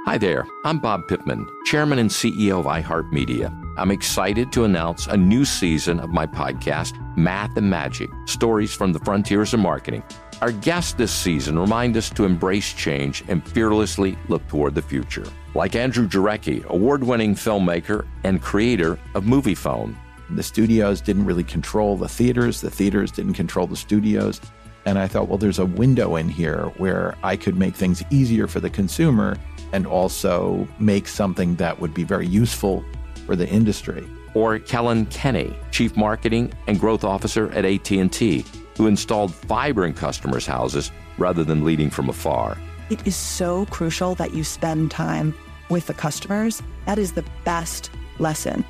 Hi 0.06 0.18
there, 0.20 0.46
I'm 0.66 0.80
Bob 0.80 1.08
Pittman, 1.08 1.48
Chairman 1.66 1.98
and 1.98 2.10
CEO 2.10 2.60
of 2.60 2.66
iHeartMedia. 2.66 3.50
I'm 3.78 3.90
excited 3.90 4.52
to 4.52 4.66
announce 4.66 5.08
a 5.08 5.18
new 5.18 5.46
season 5.46 6.00
of 6.00 6.12
my 6.12 6.28
podcast, 6.28 6.94
Math 7.18 7.58
and 7.58 7.68
Magic 7.68 8.10
Stories 8.28 8.76
from 8.76 8.94
the 8.94 9.00
Frontiers 9.00 9.54
of 9.56 9.62
Marketing. 9.62 10.04
Our 10.42 10.52
guests 10.52 10.94
this 10.94 11.12
season 11.12 11.58
remind 11.58 11.98
us 11.98 12.12
to 12.12 12.26
embrace 12.26 12.74
change 12.74 13.24
and 13.30 13.48
fearlessly 13.48 14.16
look 14.28 14.48
toward 14.48 14.76
the 14.76 14.82
future. 14.84 15.26
Like 15.56 15.76
Andrew 15.76 16.08
Jarecki, 16.08 16.64
award 16.66 17.04
winning 17.04 17.34
filmmaker 17.34 18.06
and 18.24 18.42
creator 18.42 19.00
of 19.16 19.24
Moviefone. 19.24 19.96
The 20.36 20.44
studios 20.44 21.00
didn't 21.00 21.26
really 21.26 21.44
control 21.44 21.96
the 21.96 22.08
theaters, 22.08 22.62
the 22.62 22.72
theaters 22.72 23.12
didn't 23.12 23.34
control 23.34 23.68
the 23.68 23.76
studios. 23.76 24.42
And 24.86 24.98
I 24.98 25.08
thought, 25.08 25.28
well, 25.28 25.38
there's 25.38 25.60
a 25.60 25.66
window 25.66 26.16
in 26.16 26.28
here 26.28 26.72
where 26.78 27.16
I 27.24 27.38
could 27.38 27.56
make 27.56 27.76
things 27.76 28.04
easier 28.10 28.48
for 28.48 28.60
the 28.60 28.70
consumer 28.70 29.38
and 29.72 29.86
also 29.86 30.68
make 30.80 31.08
something 31.08 31.56
that 31.56 31.80
would 31.80 31.94
be 31.94 32.04
very 32.04 32.28
useful 32.28 32.84
for 33.26 33.36
the 33.36 33.48
industry. 33.48 34.08
Or 34.34 34.58
Kellyn 34.60 35.06
Kenny, 35.06 35.56
Chief 35.72 35.96
Marketing 35.96 36.52
and 36.68 36.80
Growth 36.80 37.04
Officer 37.04 37.52
at 37.52 37.64
AT&T, 37.64 38.44
who 38.76 38.88
installed 38.88 39.34
fiber 39.34 39.86
in 39.86 39.94
customers' 39.94 40.46
houses 40.46 40.92
rather 41.18 41.44
than 41.44 41.64
leading 41.64 41.90
from 41.90 42.10
afar. 42.10 42.58
It 42.90 43.06
is 43.08 43.16
so 43.16 43.66
crucial 43.68 44.16
that 44.16 44.34
you 44.34 44.44
spend 44.44 44.92
time 44.92 45.34
with 45.70 45.88
the 45.88 45.94
customers. 45.94 46.62
That 46.86 46.98
is 46.98 47.14
the 47.14 47.24
best 47.46 47.92
lesson. 48.20 48.66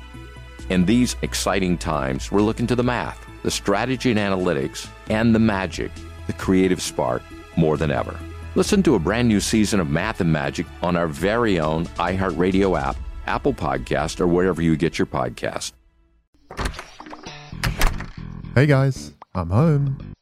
In 0.70 0.86
these 0.86 1.16
exciting 1.22 1.76
times, 1.76 2.32
we're 2.32 2.40
looking 2.40 2.66
to 2.68 2.74
the 2.74 2.82
math, 2.82 3.26
the 3.42 3.50
strategy 3.50 4.10
and 4.10 4.18
analytics, 4.18 4.88
and 5.10 5.34
the 5.34 5.38
magic, 5.38 5.90
the 6.26 6.32
creative 6.32 6.80
spark, 6.80 7.22
more 7.56 7.76
than 7.76 7.90
ever. 7.90 8.18
Listen 8.54 8.82
to 8.84 8.94
a 8.94 8.98
brand 8.98 9.28
new 9.28 9.40
season 9.40 9.78
of 9.78 9.90
Math 9.90 10.20
and 10.20 10.32
Magic 10.32 10.64
on 10.80 10.96
our 10.96 11.06
very 11.06 11.60
own 11.60 11.84
iHeartRadio 11.98 12.80
app, 12.80 12.96
Apple 13.26 13.52
Podcast, 13.52 14.20
or 14.20 14.26
wherever 14.26 14.62
you 14.62 14.74
get 14.76 14.98
your 14.98 15.06
podcast. 15.06 15.72
Hey 18.54 18.66
guys, 18.66 19.12
I'm 19.34 19.50
home. 19.50 20.14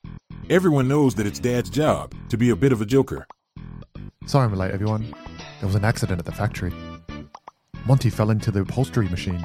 Everyone 0.50 0.88
knows 0.88 1.14
that 1.16 1.26
it's 1.26 1.38
Dad's 1.38 1.70
job 1.70 2.14
to 2.30 2.36
be 2.36 2.50
a 2.50 2.56
bit 2.56 2.72
of 2.72 2.80
a 2.80 2.86
joker. 2.86 3.26
Sorry 4.26 4.46
I'm 4.46 4.54
late, 4.56 4.72
everyone. 4.72 5.14
There 5.60 5.66
was 5.66 5.76
an 5.76 5.84
accident 5.84 6.18
at 6.18 6.24
the 6.24 6.32
factory. 6.32 6.72
Monty 7.86 8.10
fell 8.10 8.30
into 8.30 8.50
the 8.50 8.60
upholstery 8.62 9.08
machine. 9.08 9.44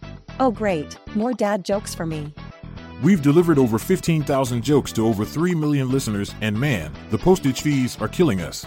Oh, 0.41 0.49
great. 0.49 0.97
More 1.15 1.33
dad 1.33 1.63
jokes 1.63 1.93
for 1.93 2.07
me. 2.07 2.33
We've 3.03 3.21
delivered 3.21 3.59
over 3.59 3.77
15,000 3.77 4.63
jokes 4.63 4.91
to 4.93 5.05
over 5.05 5.23
3 5.23 5.53
million 5.53 5.91
listeners, 5.91 6.33
and 6.41 6.59
man, 6.59 6.91
the 7.11 7.17
postage 7.19 7.61
fees 7.61 7.95
are 8.01 8.07
killing 8.07 8.41
us. 8.41 8.65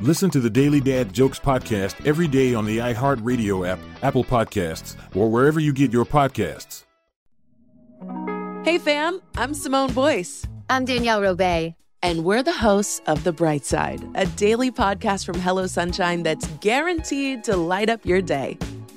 Listen 0.00 0.30
to 0.30 0.40
the 0.40 0.50
Daily 0.50 0.80
Dad 0.80 1.12
Jokes 1.12 1.38
podcast 1.38 2.04
every 2.04 2.26
day 2.26 2.54
on 2.54 2.64
the 2.64 2.78
iHeartRadio 2.78 3.68
app, 3.68 3.78
Apple 4.02 4.24
Podcasts, 4.24 4.96
or 5.14 5.30
wherever 5.30 5.60
you 5.60 5.72
get 5.72 5.92
your 5.92 6.04
podcasts. 6.04 6.82
Hey, 8.64 8.78
fam, 8.78 9.20
I'm 9.36 9.54
Simone 9.54 9.92
Boyce. 9.92 10.44
I'm 10.68 10.84
Danielle 10.84 11.20
Robay. 11.20 11.76
And 12.02 12.24
we're 12.24 12.42
the 12.42 12.52
hosts 12.52 13.00
of 13.06 13.22
The 13.22 13.32
Bright 13.32 13.64
Side, 13.64 14.02
a 14.16 14.26
daily 14.26 14.72
podcast 14.72 15.24
from 15.24 15.38
Hello 15.38 15.68
Sunshine 15.68 16.24
that's 16.24 16.48
guaranteed 16.60 17.44
to 17.44 17.56
light 17.56 17.90
up 17.90 18.04
your 18.04 18.22
day. 18.22 18.58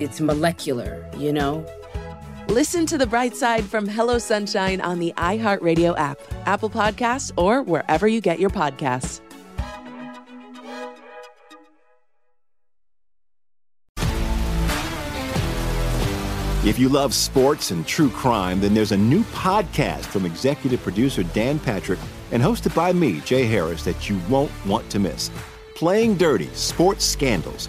it's 0.00 0.20
molecular, 0.20 1.08
you 1.16 1.32
know? 1.32 1.64
Listen 2.48 2.84
to 2.86 2.98
the 2.98 3.06
bright 3.06 3.34
side 3.34 3.64
from 3.64 3.88
Hello 3.88 4.18
Sunshine 4.18 4.80
on 4.80 4.98
the 4.98 5.12
iHeartRadio 5.16 5.96
app, 5.96 6.18
Apple 6.46 6.70
Podcasts, 6.70 7.32
or 7.36 7.62
wherever 7.62 8.06
you 8.06 8.20
get 8.20 8.38
your 8.38 8.50
podcasts. 8.50 9.20
If 16.66 16.78
you 16.78 16.88
love 16.88 17.12
sports 17.12 17.72
and 17.72 17.86
true 17.86 18.08
crime, 18.08 18.58
then 18.58 18.72
there's 18.72 18.92
a 18.92 18.96
new 18.96 19.22
podcast 19.24 20.06
from 20.06 20.24
executive 20.24 20.82
producer 20.82 21.22
Dan 21.22 21.58
Patrick 21.58 21.98
and 22.32 22.42
hosted 22.42 22.74
by 22.74 22.90
me, 22.90 23.20
Jay 23.20 23.44
Harris, 23.44 23.84
that 23.84 24.08
you 24.08 24.18
won't 24.30 24.50
want 24.64 24.88
to 24.90 24.98
miss. 24.98 25.30
Playing 25.74 26.16
Dirty 26.16 26.48
Sports 26.54 27.04
Scandals. 27.04 27.68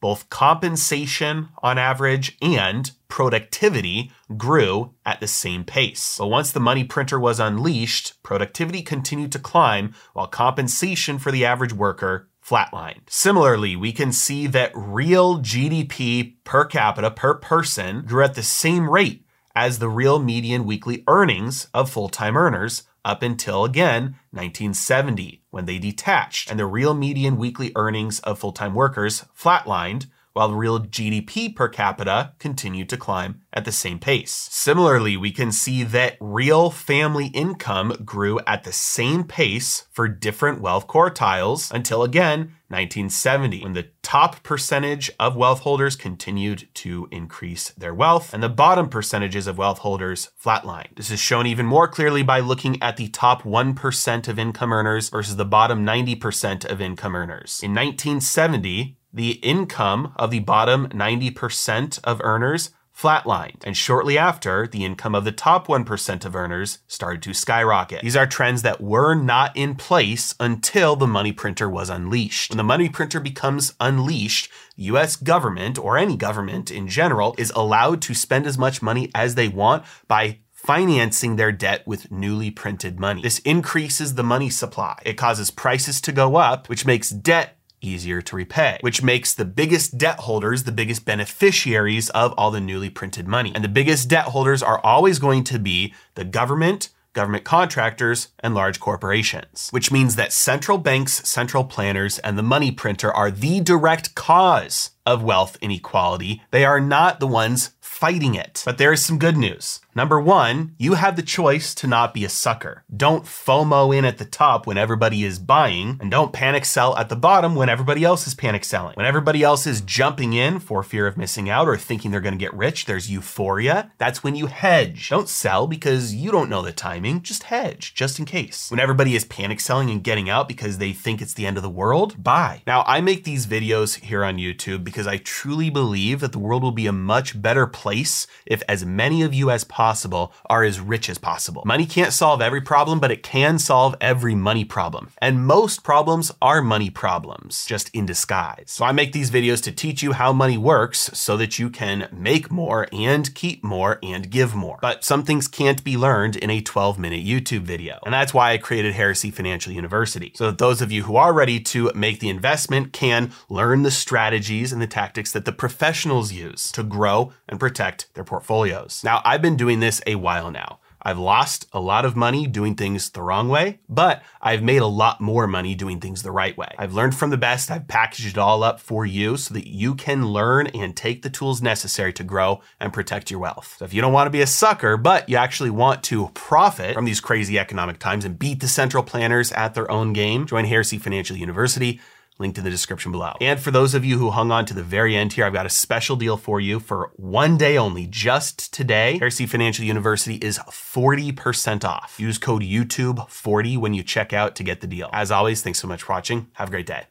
Both 0.00 0.30
compensation 0.30 1.48
on 1.62 1.78
average 1.78 2.36
and 2.40 2.90
productivity 3.08 4.10
grew 4.36 4.94
at 5.04 5.20
the 5.20 5.26
same 5.26 5.64
pace. 5.64 6.16
But 6.18 6.28
once 6.28 6.52
the 6.52 6.60
money 6.60 6.84
printer 6.84 7.20
was 7.20 7.40
unleashed, 7.40 8.22
productivity 8.22 8.82
continued 8.82 9.32
to 9.32 9.38
climb 9.38 9.94
while 10.14 10.26
compensation 10.26 11.18
for 11.18 11.30
the 11.30 11.44
average 11.44 11.72
worker 11.72 12.28
flatlined. 12.44 13.08
Similarly, 13.08 13.76
we 13.76 13.92
can 13.92 14.12
see 14.12 14.46
that 14.48 14.72
real 14.74 15.38
GDP 15.38 16.36
per 16.44 16.64
capita 16.64 17.10
per 17.10 17.34
person 17.34 18.02
grew 18.02 18.24
at 18.24 18.34
the 18.34 18.42
same 18.42 18.88
rate 18.88 19.24
as 19.54 19.78
the 19.78 19.88
real 19.88 20.18
median 20.18 20.64
weekly 20.64 21.04
earnings 21.06 21.68
of 21.74 21.90
full 21.90 22.08
time 22.08 22.36
earners 22.36 22.84
up 23.04 23.22
until 23.22 23.64
again 23.64 24.16
1970 24.30 25.42
when 25.50 25.64
they 25.64 25.78
detached 25.78 26.50
and 26.50 26.58
the 26.58 26.66
real 26.66 26.94
median 26.94 27.36
weekly 27.36 27.72
earnings 27.76 28.20
of 28.20 28.38
full 28.38 28.52
time 28.52 28.74
workers 28.74 29.24
flatlined 29.38 30.06
while 30.32 30.52
real 30.52 30.80
GDP 30.80 31.54
per 31.54 31.68
capita 31.68 32.32
continued 32.38 32.88
to 32.88 32.96
climb 32.96 33.42
at 33.52 33.64
the 33.64 33.72
same 33.72 33.98
pace. 33.98 34.48
Similarly, 34.50 35.16
we 35.16 35.32
can 35.32 35.52
see 35.52 35.82
that 35.82 36.16
real 36.20 36.70
family 36.70 37.26
income 37.28 37.94
grew 38.04 38.38
at 38.46 38.64
the 38.64 38.72
same 38.72 39.24
pace 39.24 39.86
for 39.90 40.08
different 40.08 40.60
wealth 40.60 40.86
quartiles 40.86 41.72
until 41.72 42.02
again 42.02 42.54
1970, 42.70 43.64
when 43.64 43.72
the 43.72 43.88
top 44.00 44.44
percentage 44.44 45.10
of 45.18 45.34
wealth 45.34 45.60
holders 45.60 45.96
continued 45.96 46.68
to 46.74 47.08
increase 47.10 47.70
their 47.70 47.92
wealth 47.92 48.32
and 48.32 48.44
the 48.44 48.48
bottom 48.48 48.88
percentages 48.88 49.48
of 49.48 49.58
wealth 49.58 49.78
holders 49.78 50.30
flatlined. 50.40 50.94
This 50.94 51.10
is 51.10 51.18
shown 51.18 51.48
even 51.48 51.66
more 51.66 51.88
clearly 51.88 52.22
by 52.22 52.38
looking 52.38 52.80
at 52.80 52.96
the 52.96 53.08
top 53.08 53.42
1% 53.42 54.28
of 54.28 54.38
income 54.38 54.72
earners 54.72 55.08
versus 55.08 55.34
the 55.34 55.44
bottom 55.44 55.84
90% 55.84 56.64
of 56.64 56.80
income 56.80 57.16
earners. 57.16 57.60
In 57.60 57.74
1970, 57.74 58.96
the 59.12 59.32
income 59.32 60.12
of 60.16 60.30
the 60.30 60.40
bottom 60.40 60.88
90% 60.88 62.00
of 62.04 62.20
earners 62.22 62.70
flatlined. 63.00 63.64
And 63.64 63.76
shortly 63.76 64.18
after, 64.18 64.66
the 64.66 64.84
income 64.84 65.14
of 65.14 65.24
the 65.24 65.32
top 65.32 65.68
1% 65.68 66.24
of 66.24 66.36
earners 66.36 66.80
started 66.86 67.22
to 67.22 67.32
skyrocket. 67.32 68.02
These 68.02 68.16
are 68.16 68.26
trends 68.26 68.62
that 68.62 68.80
were 68.80 69.14
not 69.14 69.56
in 69.56 69.74
place 69.74 70.34
until 70.38 70.96
the 70.96 71.06
money 71.06 71.32
printer 71.32 71.68
was 71.68 71.88
unleashed. 71.88 72.50
When 72.50 72.58
the 72.58 72.64
money 72.64 72.88
printer 72.88 73.20
becomes 73.20 73.74
unleashed, 73.80 74.50
US 74.76 75.16
government, 75.16 75.78
or 75.78 75.96
any 75.96 76.16
government 76.16 76.70
in 76.70 76.88
general, 76.88 77.34
is 77.38 77.52
allowed 77.56 78.02
to 78.02 78.14
spend 78.14 78.46
as 78.46 78.58
much 78.58 78.82
money 78.82 79.10
as 79.14 79.34
they 79.34 79.48
want 79.48 79.84
by 80.06 80.40
financing 80.52 81.36
their 81.36 81.52
debt 81.52 81.86
with 81.86 82.10
newly 82.10 82.50
printed 82.50 83.00
money. 83.00 83.22
This 83.22 83.38
increases 83.40 84.14
the 84.14 84.22
money 84.22 84.50
supply. 84.50 85.00
It 85.06 85.14
causes 85.14 85.50
prices 85.50 86.02
to 86.02 86.12
go 86.12 86.36
up, 86.36 86.68
which 86.68 86.84
makes 86.84 87.08
debt 87.08 87.56
easier 87.80 88.20
to 88.22 88.36
repay, 88.36 88.78
which 88.80 89.02
makes 89.02 89.34
the 89.34 89.44
biggest 89.44 89.98
debt 89.98 90.20
holders 90.20 90.64
the 90.64 90.72
biggest 90.72 91.04
beneficiaries 91.04 92.10
of 92.10 92.32
all 92.36 92.50
the 92.50 92.60
newly 92.60 92.90
printed 92.90 93.26
money. 93.26 93.52
And 93.54 93.64
the 93.64 93.68
biggest 93.68 94.08
debt 94.08 94.26
holders 94.26 94.62
are 94.62 94.80
always 94.84 95.18
going 95.18 95.44
to 95.44 95.58
be 95.58 95.94
the 96.14 96.24
government, 96.24 96.90
government 97.12 97.44
contractors, 97.44 98.28
and 98.40 98.54
large 98.54 98.80
corporations, 98.80 99.68
which 99.70 99.90
means 99.90 100.16
that 100.16 100.32
central 100.32 100.78
banks, 100.78 101.28
central 101.28 101.64
planners, 101.64 102.18
and 102.20 102.38
the 102.38 102.42
money 102.42 102.70
printer 102.70 103.12
are 103.12 103.30
the 103.30 103.60
direct 103.60 104.14
cause 104.14 104.90
of 105.06 105.22
wealth 105.22 105.56
inequality. 105.60 106.42
They 106.50 106.64
are 106.64 106.80
not 106.80 107.20
the 107.20 107.26
ones 107.26 107.70
fighting 107.80 108.34
it. 108.34 108.62
But 108.64 108.78
there 108.78 108.92
is 108.92 109.04
some 109.04 109.18
good 109.18 109.36
news. 109.36 109.80
Number 109.94 110.20
one, 110.20 110.74
you 110.78 110.94
have 110.94 111.16
the 111.16 111.22
choice 111.22 111.74
to 111.74 111.86
not 111.86 112.14
be 112.14 112.24
a 112.24 112.28
sucker. 112.28 112.84
Don't 112.96 113.24
FOMO 113.24 113.94
in 113.94 114.04
at 114.04 114.18
the 114.18 114.24
top 114.24 114.66
when 114.66 114.78
everybody 114.78 115.24
is 115.24 115.38
buying, 115.38 115.98
and 116.00 116.10
don't 116.10 116.32
panic 116.32 116.64
sell 116.64 116.96
at 116.96 117.08
the 117.08 117.16
bottom 117.16 117.56
when 117.56 117.68
everybody 117.68 118.04
else 118.04 118.26
is 118.26 118.34
panic 118.34 118.64
selling. 118.64 118.94
When 118.94 119.04
everybody 119.04 119.42
else 119.42 119.66
is 119.66 119.80
jumping 119.80 120.32
in 120.32 120.60
for 120.60 120.82
fear 120.82 121.06
of 121.06 121.16
missing 121.16 121.50
out 121.50 121.68
or 121.68 121.76
thinking 121.76 122.10
they're 122.10 122.20
to 122.20 122.36
get 122.36 122.54
rich, 122.54 122.84
there's 122.84 123.10
euphoria. 123.10 123.90
That's 123.98 124.22
when 124.22 124.36
you 124.36 124.46
hedge. 124.46 125.08
Don't 125.10 125.28
sell 125.28 125.66
because 125.66 126.14
you 126.14 126.30
don't 126.30 126.48
know 126.48 126.62
the 126.62 126.72
timing. 126.72 127.22
Just 127.22 127.44
hedge, 127.44 127.92
just 127.92 128.18
in 128.18 128.24
case. 128.24 128.70
When 128.70 128.80
everybody 128.80 129.16
is 129.16 129.24
panic 129.24 129.60
selling 129.60 129.90
and 129.90 130.04
getting 130.04 130.30
out 130.30 130.48
because 130.48 130.78
they 130.78 130.92
think 130.92 131.20
it's 131.20 131.34
the 131.34 131.46
end 131.46 131.56
of 131.56 131.62
the 131.64 131.68
world, 131.68 132.22
buy. 132.22 132.62
Now, 132.66 132.84
I 132.86 133.00
make 133.00 133.24
these 133.24 133.46
videos 133.46 133.98
here 133.98 134.24
on 134.24 134.38
YouTube 134.38 134.84
because 134.90 135.06
I 135.06 135.18
truly 135.18 135.70
believe 135.70 136.20
that 136.20 136.32
the 136.32 136.38
world 136.38 136.62
will 136.62 136.72
be 136.72 136.86
a 136.86 136.92
much 136.92 137.40
better 137.40 137.66
place 137.66 138.26
if 138.44 138.62
as 138.68 138.84
many 138.84 139.22
of 139.22 139.32
you 139.32 139.50
as 139.50 139.64
possible 139.64 140.32
are 140.48 140.64
as 140.64 140.80
rich 140.80 141.08
as 141.08 141.18
possible. 141.18 141.62
Money 141.64 141.86
can't 141.86 142.12
solve 142.12 142.42
every 142.42 142.60
problem, 142.60 142.98
but 142.98 143.10
it 143.10 143.22
can 143.22 143.58
solve 143.58 143.94
every 144.00 144.34
money 144.34 144.64
problem. 144.64 145.10
And 145.18 145.46
most 145.46 145.84
problems 145.84 146.32
are 146.42 146.60
money 146.60 146.90
problems, 146.90 147.64
just 147.64 147.88
in 147.94 148.04
disguise. 148.04 148.64
So 148.66 148.84
I 148.84 148.92
make 148.92 149.12
these 149.12 149.30
videos 149.30 149.62
to 149.62 149.72
teach 149.72 150.02
you 150.02 150.12
how 150.12 150.32
money 150.32 150.58
works 150.58 151.10
so 151.14 151.36
that 151.36 151.58
you 151.58 151.70
can 151.70 152.08
make 152.12 152.50
more 152.50 152.88
and 152.92 153.32
keep 153.34 153.62
more 153.62 153.98
and 154.02 154.30
give 154.30 154.54
more. 154.54 154.78
But 154.82 155.04
some 155.04 155.22
things 155.22 155.46
can't 155.46 155.84
be 155.84 155.96
learned 155.96 156.36
in 156.36 156.50
a 156.50 156.60
12 156.60 156.98
minute 156.98 157.24
YouTube 157.24 157.62
video. 157.62 158.00
And 158.04 158.12
that's 158.12 158.34
why 158.34 158.52
I 158.52 158.58
created 158.58 158.94
Heresy 158.94 159.30
Financial 159.30 159.72
University. 159.72 160.32
So 160.34 160.46
that 160.46 160.58
those 160.58 160.82
of 160.82 160.90
you 160.90 161.04
who 161.04 161.16
are 161.16 161.32
ready 161.32 161.60
to 161.60 161.92
make 161.94 162.20
the 162.20 162.28
investment 162.28 162.92
can 162.92 163.32
learn 163.48 163.82
the 163.82 163.90
strategies 163.90 164.72
and 164.72 164.79
the 164.80 164.86
tactics 164.86 165.32
that 165.32 165.44
the 165.44 165.52
professionals 165.52 166.32
use 166.32 166.72
to 166.72 166.82
grow 166.82 167.32
and 167.48 167.60
protect 167.60 168.12
their 168.14 168.24
portfolios. 168.24 169.02
Now, 169.04 169.22
I've 169.24 169.42
been 169.42 169.56
doing 169.56 169.80
this 169.80 170.00
a 170.06 170.16
while 170.16 170.50
now. 170.50 170.80
I've 171.02 171.18
lost 171.18 171.66
a 171.72 171.80
lot 171.80 172.04
of 172.04 172.14
money 172.14 172.46
doing 172.46 172.74
things 172.74 173.10
the 173.10 173.22
wrong 173.22 173.48
way, 173.48 173.80
but 173.88 174.22
I've 174.42 174.62
made 174.62 174.82
a 174.82 174.86
lot 174.86 175.20
more 175.20 175.46
money 175.46 175.74
doing 175.74 175.98
things 175.98 176.22
the 176.22 176.30
right 176.30 176.56
way. 176.56 176.74
I've 176.78 176.92
learned 176.92 177.14
from 177.14 177.30
the 177.30 177.38
best. 177.38 177.70
I've 177.70 177.88
packaged 177.88 178.36
it 178.36 178.38
all 178.38 178.62
up 178.62 178.80
for 178.80 179.06
you 179.06 179.36
so 179.36 179.54
that 179.54 179.66
you 179.66 179.94
can 179.94 180.26
learn 180.26 180.66
and 180.68 180.94
take 180.94 181.22
the 181.22 181.30
tools 181.30 181.62
necessary 181.62 182.12
to 182.14 182.24
grow 182.24 182.60
and 182.78 182.92
protect 182.92 183.30
your 183.30 183.40
wealth. 183.40 183.76
So 183.78 183.84
if 183.86 183.94
you 183.94 184.02
don't 184.02 184.12
want 184.12 184.26
to 184.26 184.30
be 184.30 184.42
a 184.42 184.46
sucker, 184.46 184.96
but 184.96 185.28
you 185.28 185.36
actually 185.36 185.70
want 185.70 186.02
to 186.04 186.28
profit 186.34 186.94
from 186.94 187.06
these 187.06 187.20
crazy 187.20 187.58
economic 187.58 187.98
times 187.98 188.24
and 188.24 188.38
beat 188.38 188.60
the 188.60 188.68
central 188.68 189.02
planners 189.02 189.52
at 189.52 189.74
their 189.74 189.90
own 189.90 190.12
game, 190.12 190.46
join 190.46 190.66
Heresy 190.66 190.98
Financial 190.98 191.36
University 191.36 192.00
linked 192.40 192.58
in 192.58 192.64
the 192.64 192.70
description 192.70 193.12
below. 193.12 193.34
And 193.40 193.60
for 193.60 193.70
those 193.70 193.94
of 193.94 194.04
you 194.04 194.18
who 194.18 194.30
hung 194.30 194.50
on 194.50 194.66
to 194.66 194.74
the 194.74 194.82
very 194.82 195.14
end 195.14 195.34
here, 195.34 195.44
I've 195.44 195.52
got 195.52 195.66
a 195.66 195.70
special 195.70 196.16
deal 196.16 196.36
for 196.36 196.60
you 196.60 196.80
for 196.80 197.12
one 197.16 197.56
day 197.56 197.78
only, 197.78 198.06
just 198.06 198.72
today. 198.72 199.18
Heresy 199.18 199.46
Financial 199.46 199.84
University 199.84 200.36
is 200.36 200.58
40% 200.58 201.84
off. 201.84 202.18
Use 202.18 202.38
code 202.38 202.62
YouTube40 202.62 203.78
when 203.78 203.94
you 203.94 204.02
check 204.02 204.32
out 204.32 204.56
to 204.56 204.64
get 204.64 204.80
the 204.80 204.86
deal. 204.86 205.10
As 205.12 205.30
always, 205.30 205.62
thanks 205.62 205.78
so 205.78 205.86
much 205.86 206.02
for 206.02 206.12
watching. 206.14 206.48
Have 206.54 206.68
a 206.68 206.70
great 206.70 206.86
day. 206.86 207.04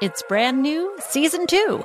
It's 0.00 0.22
brand 0.28 0.62
new, 0.62 0.96
season 0.98 1.46
two. 1.46 1.84